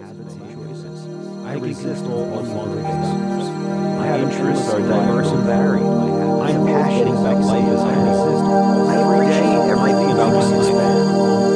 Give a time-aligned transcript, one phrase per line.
[0.00, 1.06] habits and choices.
[1.46, 3.48] I resist all unwanted desires.
[3.96, 5.82] My interests are diverse and varied.
[5.82, 8.44] I am passionate about life as I exist.
[8.92, 10.96] Every day, everything about my life.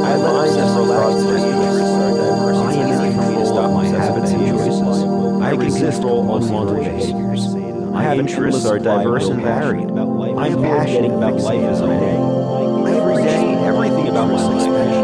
[0.04, 2.56] I let obsess thoughts and interests are diverse.
[2.56, 5.02] I am for me to stop my habits and choices.
[5.42, 7.54] I resist all unwanted behaviors.
[7.94, 9.90] I have interests are diverse and varied.
[9.90, 12.86] I am passionate about life as I am.
[12.86, 14.99] Every day, everything about my life.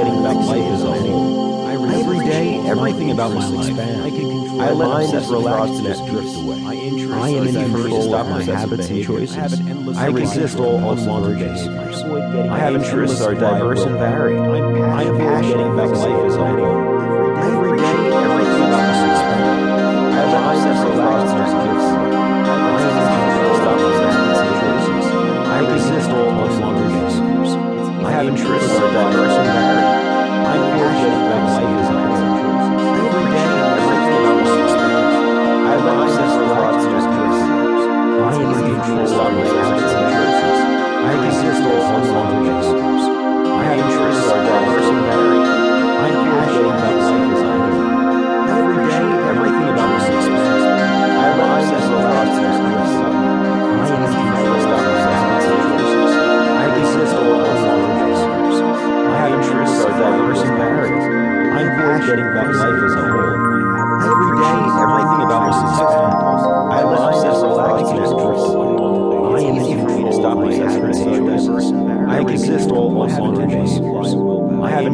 [0.00, 1.68] Passionate about life as a whole.
[1.90, 3.78] Every day, everything about my life.
[3.78, 4.60] I can control.
[4.60, 6.64] I let obsessive thoughts just drift away.
[6.64, 9.96] I am in control of my habits and choices.
[9.96, 12.02] I resist all unwanted behaviors.
[12.50, 14.38] I have interests are diverse and varied.
[14.38, 16.99] I am passionate about life as a whole.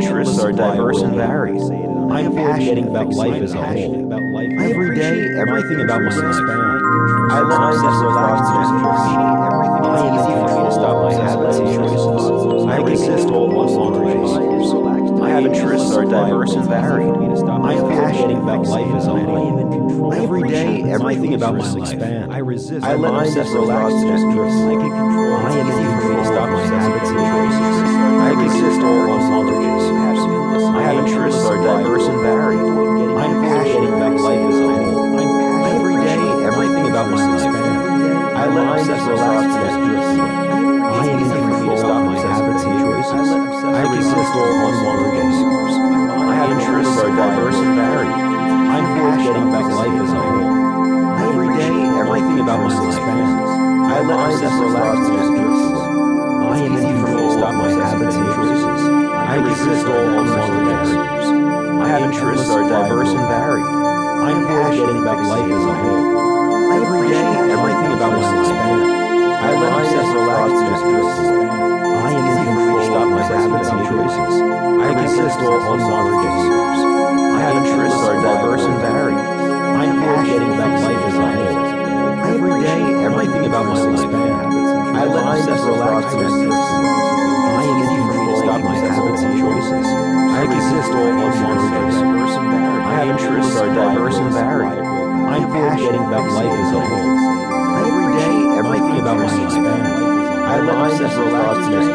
[0.01, 1.63] Interests are diverse and varied.
[2.11, 4.13] I am passionate about life as a whole.
[4.13, 6.37] Every day, everything about my life.
[7.31, 9.27] I let obsessive thoughts just drift away.
[9.87, 12.67] I am easy for me to stop my habits and choices.
[12.67, 15.21] I resist all behaviors.
[15.21, 17.15] I have interests are diverse and varied.
[17.49, 20.13] I am passionate about life as a whole.
[20.13, 22.03] Every day, everything about my life.
[22.31, 22.85] I resist.
[22.85, 24.91] I let thoughts just drift away.
[25.37, 26.76] I am easy for me to stop my
[75.47, 76.81] all unwanted behaviors.
[77.33, 79.17] I have interests are diverse and varied.
[79.17, 81.57] I am passionate about life as a whole.
[82.35, 84.15] Every day, everything about my life.
[84.97, 86.53] I let obsessive thoughts just drift.
[86.53, 89.87] I am in control of stop my habits and choices.
[89.87, 92.35] I resist all unwanted behaviors.
[92.37, 94.73] I have interests are diverse and varied.
[94.75, 97.06] I am passionate about life as a whole.
[101.69, 101.91] Just.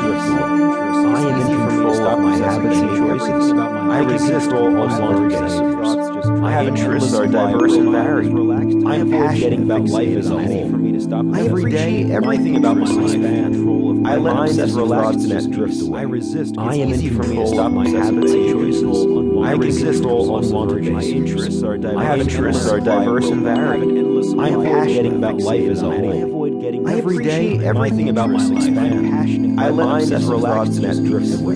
[1.11, 3.51] I am in control of my habits and choices.
[3.51, 6.41] I resist all unwanted behaviors.
[6.43, 8.85] I have interests are diverse and varied.
[8.85, 11.35] I am passionate about life as a whole.
[11.35, 14.07] Every day, everything about my life.
[14.07, 15.99] I let obsessive thoughts just drift away.
[15.99, 16.55] I resist.
[16.57, 19.05] I am in control to stop my habits and choices.
[19.45, 21.63] I resist all unwanted behaviors.
[21.63, 24.39] I have interests are diverse and varied.
[24.39, 26.40] I am passionate about life as a whole.
[26.63, 29.57] Every day, everything about my life.
[29.57, 31.55] I let obsessive thoughts just drift away.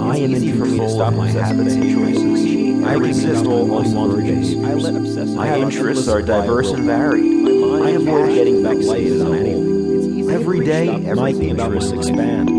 [0.00, 2.84] I am in control to stop my habits and choices.
[2.84, 5.38] I resist all unwanted.
[5.38, 7.46] I have interests are diverse and varied.
[7.46, 10.28] I avoid getting back on anything.
[10.28, 12.50] Every day, everything about me expand.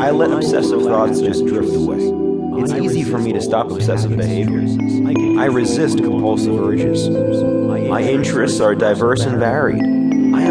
[0.00, 1.98] I let obsessive thoughts just drift away.
[2.62, 4.70] It's easy for me to stop obsessive behaviors.
[5.36, 7.08] I resist compulsive urges.
[7.10, 9.99] My interests are diverse and varied.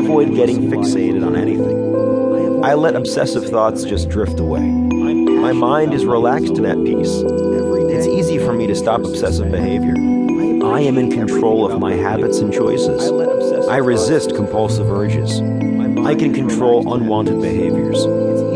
[0.10, 2.66] I avoid getting fixated on anything.
[2.66, 4.62] I let obsessive thoughts just drift away.
[4.62, 7.22] My mind is relaxed and at peace.
[7.94, 9.94] It's easy for me to stop obsessive behavior.
[10.66, 13.12] I am in control of my habits and choices.
[13.68, 15.42] I resist compulsive urges.
[15.42, 18.04] I can control unwanted behaviors.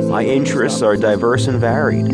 [0.09, 2.07] My interests are diverse and varied.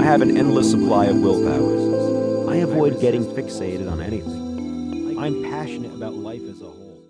[0.00, 2.50] I have an endless supply of willpower.
[2.50, 5.16] I avoid getting fixated on anything.
[5.16, 6.42] I'm passionate about life